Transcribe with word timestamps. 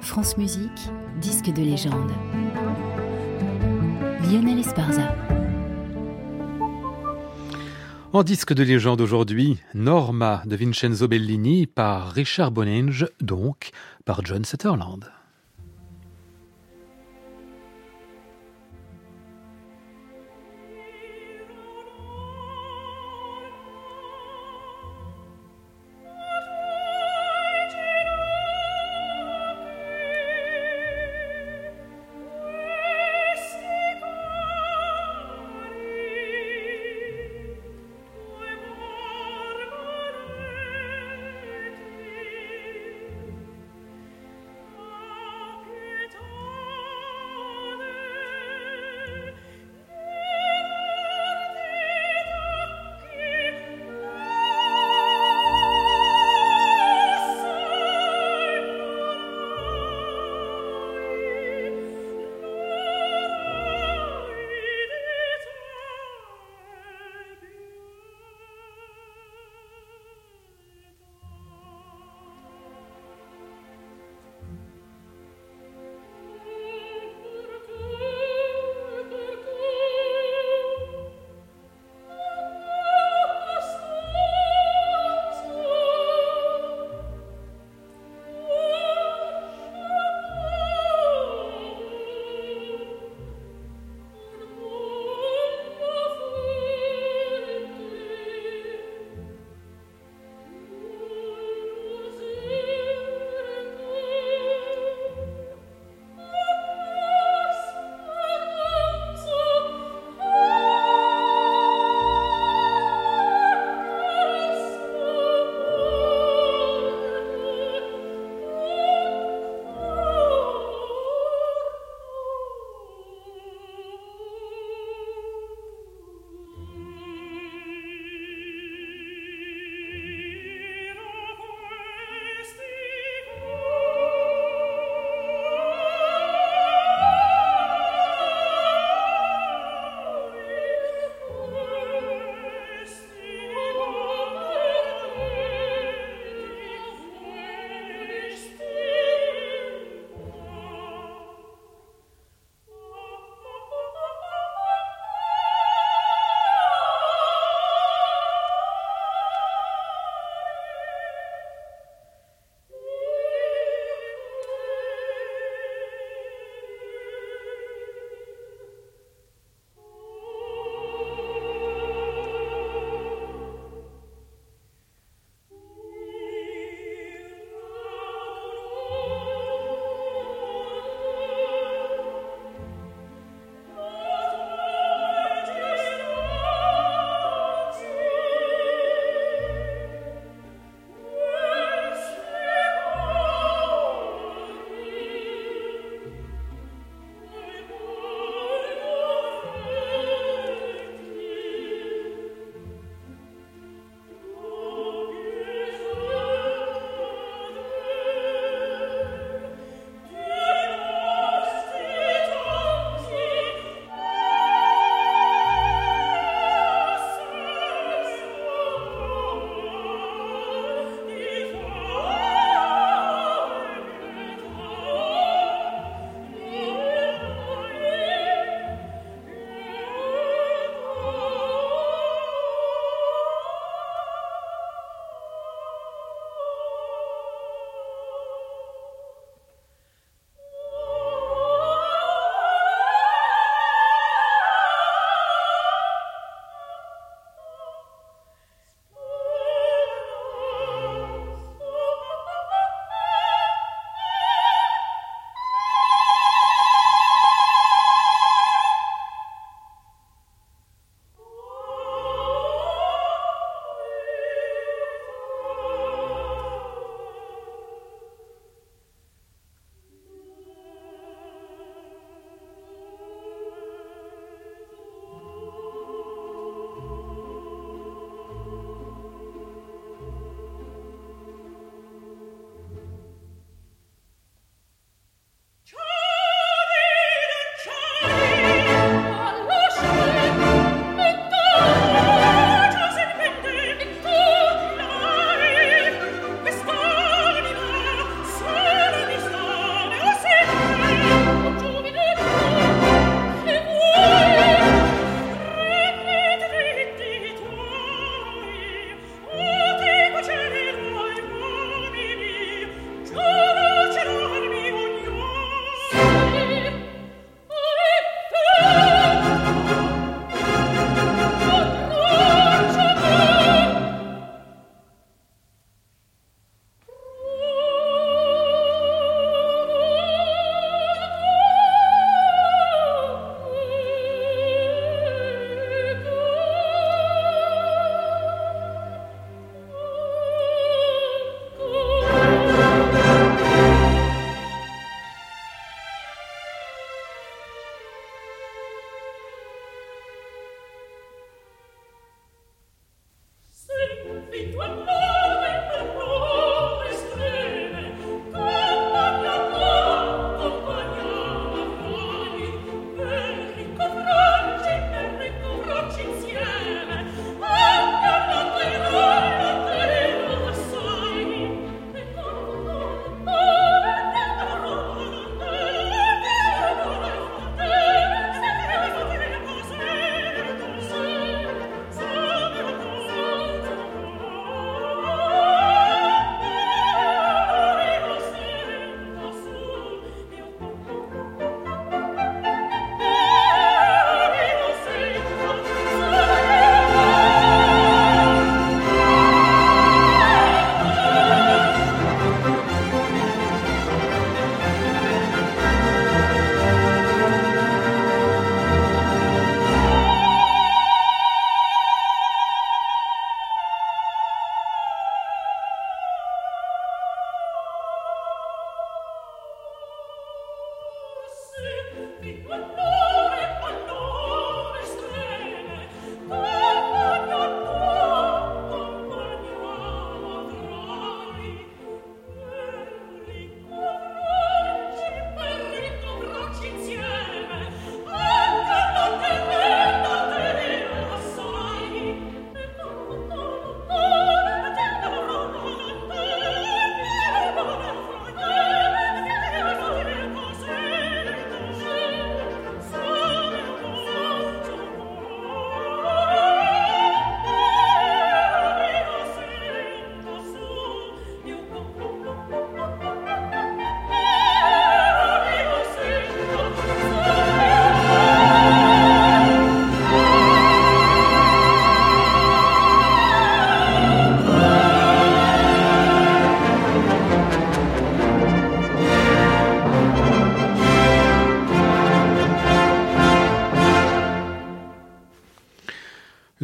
France 0.00 0.36
Musique, 0.38 0.90
disque 1.20 1.52
de 1.52 1.62
légende. 1.62 2.10
Lionel 4.22 4.58
Esparza. 4.58 5.14
En 8.12 8.22
disque 8.22 8.52
de 8.54 8.62
légende 8.62 9.00
aujourd'hui, 9.00 9.58
Norma 9.74 10.42
de 10.46 10.56
Vincenzo 10.56 11.06
Bellini 11.06 11.66
par 11.66 12.12
Richard 12.12 12.50
Bonenge, 12.50 13.06
donc 13.20 13.70
par 14.04 14.24
John 14.24 14.44
Sutherland. 14.44 15.04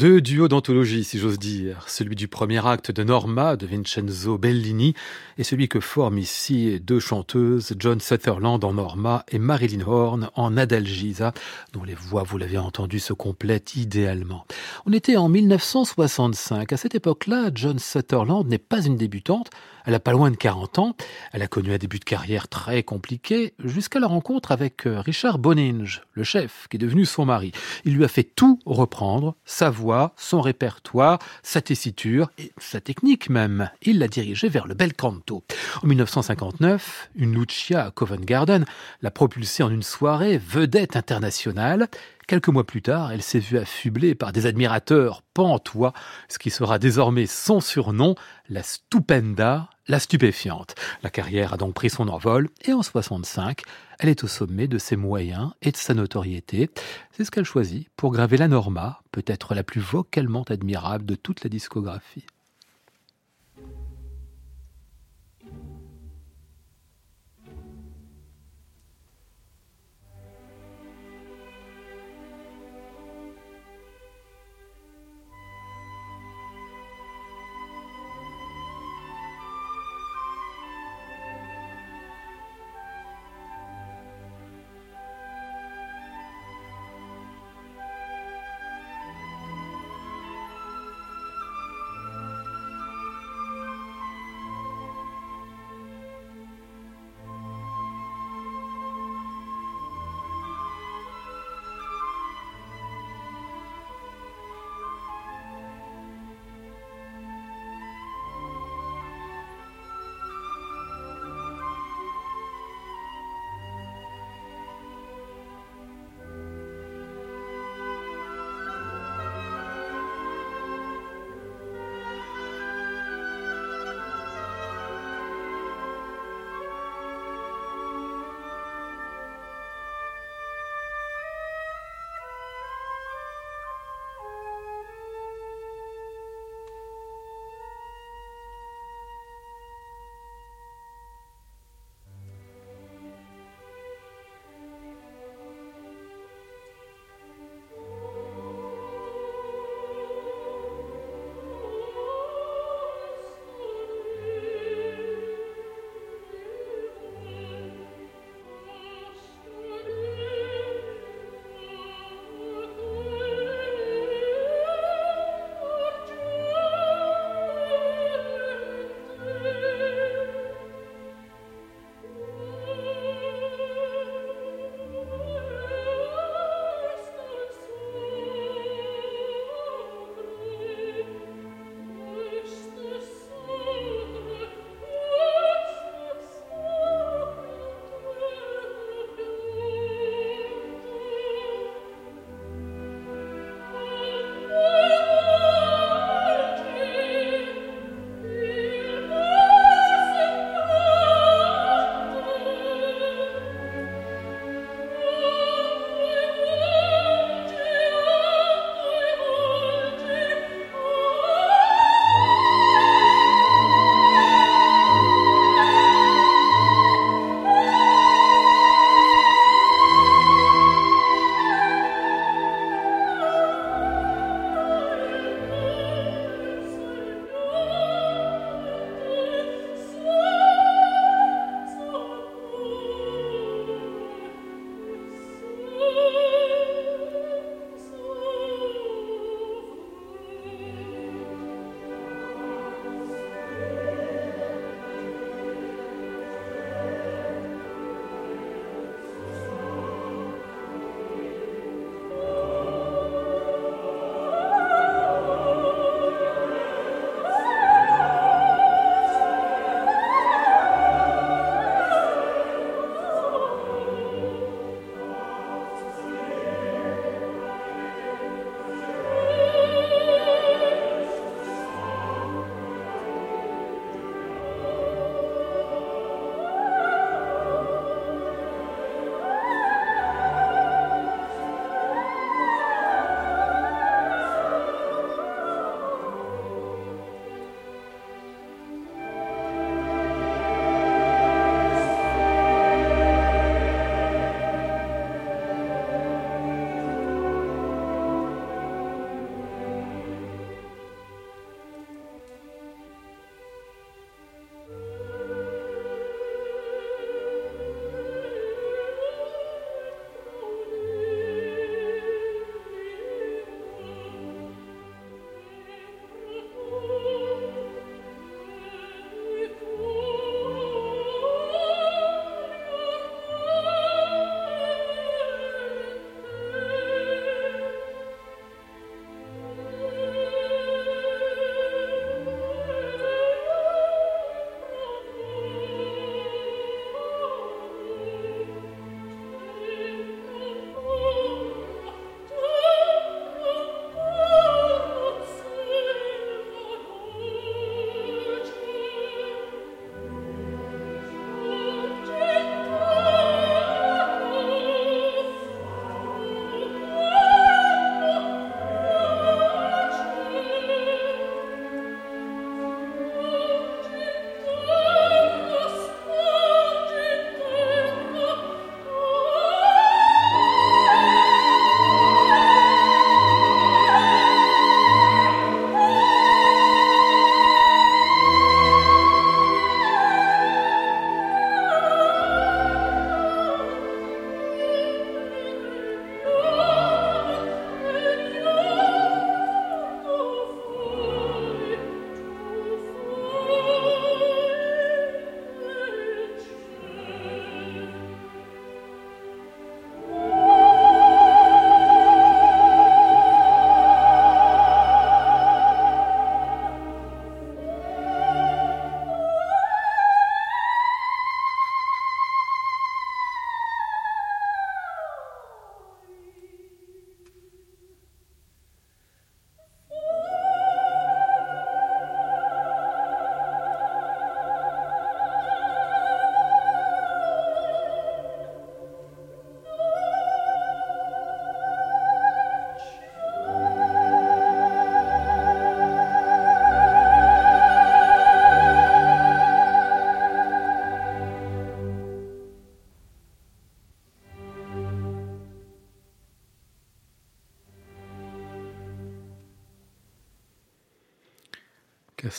Deux 0.00 0.22
duos 0.22 0.48
d'anthologie, 0.48 1.04
si 1.04 1.18
j'ose 1.18 1.38
dire, 1.38 1.84
celui 1.86 2.16
du 2.16 2.26
premier 2.26 2.66
acte 2.66 2.90
de 2.90 3.04
Norma 3.04 3.56
de 3.56 3.66
Vincenzo 3.66 4.38
Bellini 4.38 4.94
et 5.36 5.44
celui 5.44 5.68
que 5.68 5.78
forment 5.78 6.16
ici 6.16 6.80
deux 6.80 7.00
chanteuses, 7.00 7.74
John 7.78 8.00
Sutherland 8.00 8.64
en 8.64 8.72
Norma 8.72 9.26
et 9.28 9.38
Marilyn 9.38 9.86
Horn 9.86 10.30
en 10.36 10.56
Adalgisa, 10.56 11.34
dont 11.74 11.84
les 11.84 11.92
voix, 11.92 12.22
vous 12.22 12.38
l'avez 12.38 12.56
entendu, 12.56 12.98
se 12.98 13.12
complètent 13.12 13.76
idéalement. 13.76 14.46
On 14.86 14.94
était 14.94 15.18
en 15.18 15.28
1965. 15.28 16.72
À 16.72 16.76
cette 16.78 16.94
époque-là, 16.94 17.50
John 17.54 17.78
Sutherland 17.78 18.48
n'est 18.48 18.56
pas 18.56 18.80
une 18.80 18.96
débutante, 18.96 19.50
elle 19.86 19.94
a 19.94 20.00
pas 20.00 20.12
loin 20.12 20.30
de 20.30 20.36
40 20.36 20.78
ans. 20.78 20.96
Elle 21.32 21.42
a 21.42 21.46
connu 21.46 21.72
un 21.72 21.78
début 21.78 21.98
de 21.98 22.04
carrière 22.04 22.48
très 22.48 22.82
compliqué 22.82 23.54
jusqu'à 23.64 24.00
la 24.00 24.06
rencontre 24.06 24.52
avec 24.52 24.86
euh, 24.86 25.00
Richard 25.00 25.38
Boninge, 25.38 26.02
le 26.12 26.24
chef, 26.24 26.66
qui 26.68 26.76
est 26.76 26.78
devenu 26.78 27.04
son 27.04 27.24
mari. 27.24 27.52
Il 27.84 27.94
lui 27.94 28.04
a 28.04 28.08
fait 28.08 28.24
tout 28.24 28.58
reprendre, 28.66 29.36
sa 29.44 29.70
voix, 29.70 30.12
son 30.16 30.40
répertoire, 30.40 31.18
sa 31.42 31.60
tessiture 31.60 32.30
et 32.38 32.52
sa 32.58 32.80
technique 32.80 33.30
même. 33.30 33.70
Il 33.82 33.98
l'a 33.98 34.08
dirigé 34.08 34.48
vers 34.48 34.66
le 34.66 34.74
bel 34.74 34.94
canto. 34.94 35.44
En 35.82 35.86
1959, 35.86 37.10
une 37.16 37.34
Lucia 37.34 37.86
à 37.86 37.90
Covent 37.90 38.24
Garden 38.24 38.64
l'a 39.02 39.10
propulsée 39.10 39.62
en 39.62 39.70
une 39.70 39.82
soirée 39.82 40.38
vedette 40.38 40.96
internationale. 40.96 41.88
Quelques 42.30 42.46
mois 42.46 42.64
plus 42.64 42.80
tard, 42.80 43.10
elle 43.10 43.22
s'est 43.22 43.40
vue 43.40 43.58
affublée 43.58 44.14
par 44.14 44.30
des 44.30 44.46
admirateurs 44.46 45.22
pantois, 45.34 45.92
ce 46.28 46.38
qui 46.38 46.50
sera 46.50 46.78
désormais 46.78 47.26
son 47.26 47.60
surnom, 47.60 48.14
la 48.48 48.62
Stupenda, 48.62 49.68
la 49.88 49.98
stupéfiante. 49.98 50.76
La 51.02 51.10
carrière 51.10 51.54
a 51.54 51.56
donc 51.56 51.74
pris 51.74 51.90
son 51.90 52.06
envol 52.06 52.48
et 52.64 52.72
en 52.72 52.84
65, 52.84 53.62
elle 53.98 54.10
est 54.10 54.22
au 54.22 54.28
sommet 54.28 54.68
de 54.68 54.78
ses 54.78 54.94
moyens 54.94 55.50
et 55.60 55.72
de 55.72 55.76
sa 55.76 55.92
notoriété. 55.92 56.70
C'est 57.10 57.24
ce 57.24 57.32
qu'elle 57.32 57.44
choisit 57.44 57.88
pour 57.96 58.12
graver 58.12 58.36
la 58.36 58.46
Norma, 58.46 59.00
peut-être 59.10 59.56
la 59.56 59.64
plus 59.64 59.80
vocalement 59.80 60.44
admirable 60.44 61.06
de 61.06 61.16
toute 61.16 61.42
la 61.42 61.50
discographie. 61.50 62.26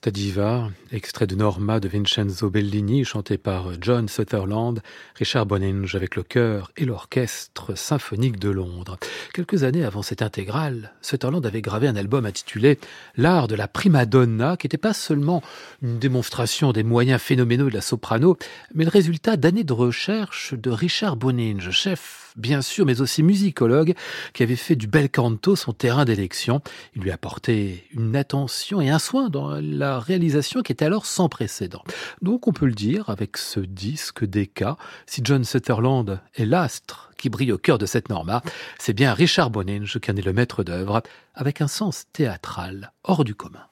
Castadiva, 0.00 0.70
extrait 0.92 1.26
de 1.26 1.34
Norma 1.34 1.80
de 1.80 1.88
Vincenzo 1.88 2.48
Bellini, 2.50 3.04
chanté 3.04 3.36
par 3.36 3.72
John 3.80 4.08
Sutherland, 4.08 4.80
Richard 5.16 5.44
Boninge 5.44 5.96
avec 5.96 6.14
le 6.14 6.22
chœur 6.22 6.70
et 6.76 6.84
l'orchestre 6.84 7.76
symphonique 7.76 8.38
de 8.38 8.48
Londres. 8.48 8.96
Quelques 9.34 9.64
années 9.64 9.84
avant 9.84 10.02
cette 10.02 10.22
intégrale, 10.22 10.92
Sutherland 11.02 11.44
avait 11.44 11.62
gravé 11.62 11.88
un 11.88 11.96
album 11.96 12.26
intitulé 12.26 12.78
L'art 13.16 13.48
de 13.48 13.56
la 13.56 13.66
prima 13.66 14.06
donna, 14.06 14.56
qui 14.56 14.66
n'était 14.66 14.78
pas 14.78 14.92
seulement 14.92 15.42
une 15.82 15.98
démonstration 15.98 16.70
des 16.70 16.84
moyens 16.84 17.20
phénoménaux 17.20 17.68
de 17.68 17.74
la 17.74 17.80
soprano, 17.80 18.36
mais 18.76 18.84
le 18.84 18.90
résultat 18.90 19.36
d'années 19.36 19.64
de 19.64 19.72
recherche 19.72 20.54
de 20.54 20.70
Richard 20.70 21.16
Boninge, 21.16 21.72
chef 21.72 22.28
bien 22.36 22.62
sûr, 22.62 22.86
mais 22.86 23.00
aussi 23.00 23.22
musicologue, 23.22 23.94
qui 24.32 24.44
avait 24.44 24.54
fait 24.54 24.76
du 24.76 24.86
bel 24.86 25.10
canto 25.10 25.56
son 25.56 25.72
terrain 25.72 26.04
d'élection. 26.04 26.60
Il 26.94 27.02
lui 27.02 27.10
apportait 27.10 27.84
une 27.92 28.14
attention 28.14 28.80
et 28.80 28.90
un 28.90 29.00
soin 29.00 29.28
dans 29.28 29.60
la 29.60 29.87
réalisation 29.96 30.62
qui 30.62 30.72
était 30.72 30.84
alors 30.84 31.06
sans 31.06 31.28
précédent. 31.28 31.82
Donc 32.20 32.46
on 32.46 32.52
peut 32.52 32.66
le 32.66 32.72
dire, 32.72 33.08
avec 33.08 33.36
ce 33.36 33.60
disque 33.60 34.24
cas, 34.54 34.76
si 35.06 35.20
John 35.24 35.44
Sutherland 35.44 36.20
est 36.34 36.44
l'astre 36.44 37.10
qui 37.16 37.30
brille 37.30 37.52
au 37.52 37.58
cœur 37.58 37.78
de 37.78 37.86
cette 37.86 38.08
norma, 38.08 38.42
c'est 38.78 38.92
bien 38.92 39.14
Richard 39.14 39.50
Boninge 39.50 39.98
qui 40.00 40.10
en 40.10 40.16
est 40.16 40.22
le 40.24 40.32
maître 40.32 40.64
d'œuvre, 40.64 41.02
avec 41.34 41.60
un 41.60 41.68
sens 41.68 42.04
théâtral 42.12 42.92
hors 43.04 43.24
du 43.24 43.34
commun. 43.34 43.67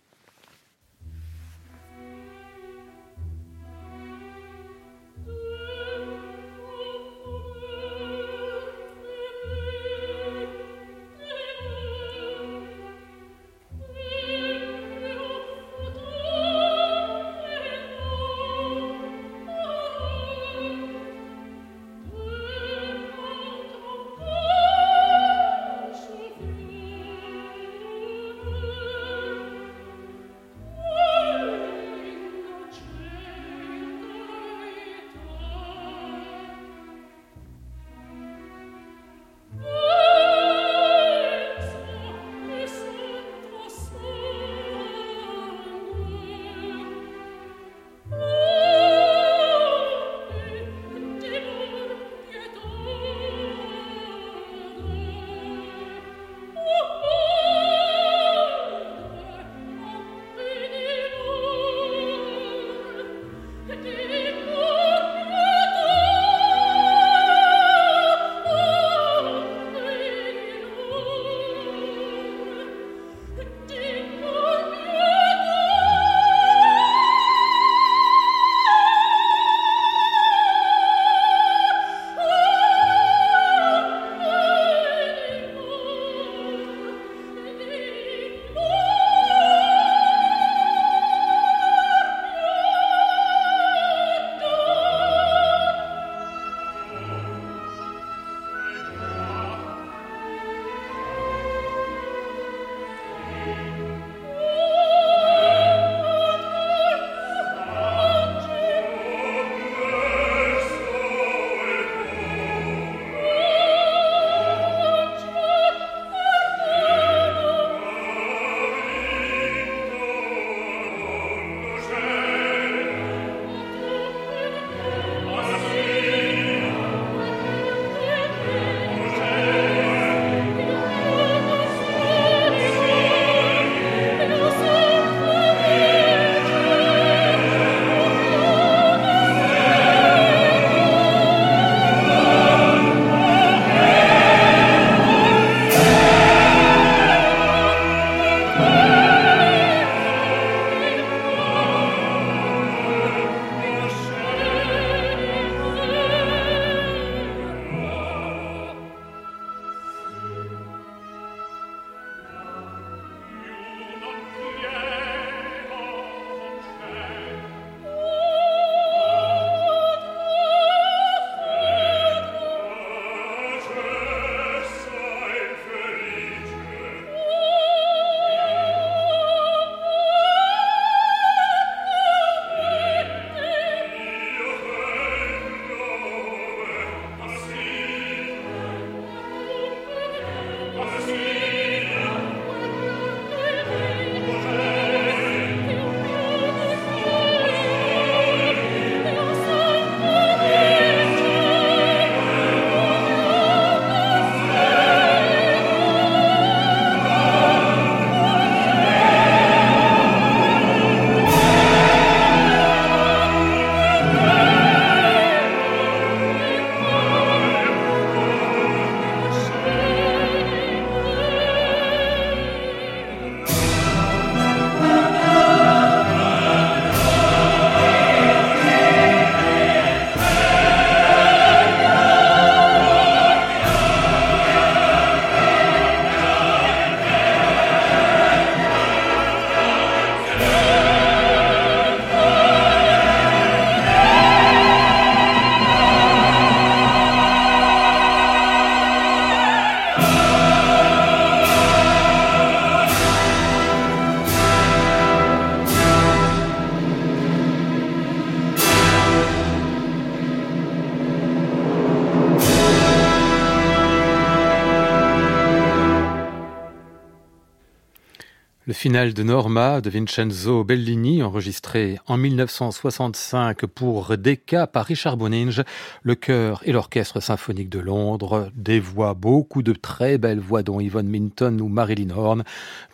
Finale 268.76 269.14
de 269.14 269.22
Norma 269.22 269.80
de 269.80 269.88
Vincenzo 269.88 270.62
Bellini, 270.62 271.22
enregistré 271.22 271.98
en 272.06 272.18
1965 272.18 273.64
pour 273.64 274.18
Decca 274.18 274.66
par 274.66 274.84
Richard 274.84 275.16
Boninge, 275.16 275.62
le 276.02 276.14
chœur 276.14 276.60
et 276.64 276.72
l'orchestre 276.72 277.20
symphonique 277.20 277.70
de 277.70 277.78
Londres, 277.78 278.50
des 278.54 278.78
voix, 278.78 279.14
beaucoup 279.14 279.62
de 279.62 279.72
très 279.72 280.18
belles 280.18 280.40
voix 280.40 280.62
dont 280.62 280.78
Yvonne 280.78 281.08
Minton 281.08 281.58
ou 281.60 281.68
Marilyn 281.68 282.14
Horn. 282.14 282.44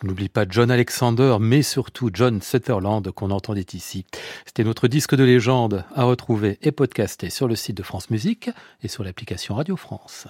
N'oublie 0.04 0.28
pas 0.28 0.46
John 0.48 0.70
Alexander, 0.70 1.38
mais 1.40 1.62
surtout 1.62 2.10
John 2.12 2.40
Sutherland 2.40 3.10
qu'on 3.10 3.32
entendait 3.32 3.66
ici. 3.72 4.04
C'était 4.46 4.64
notre 4.64 4.86
disque 4.86 5.16
de 5.16 5.24
légende 5.24 5.84
à 5.96 6.04
retrouver 6.04 6.58
et 6.62 6.70
podcasté 6.70 7.28
sur 7.28 7.48
le 7.48 7.56
site 7.56 7.76
de 7.76 7.82
France 7.82 8.08
Musique 8.08 8.50
et 8.84 8.88
sur 8.88 9.02
l'application 9.02 9.56
Radio 9.56 9.76
France. 9.76 10.28